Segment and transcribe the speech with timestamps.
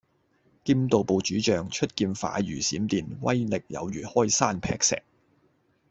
[0.65, 5.03] 劍道部主將，出劍快如閃電，威力有如開山闢石